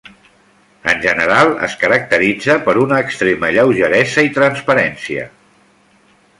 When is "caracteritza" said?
1.83-2.57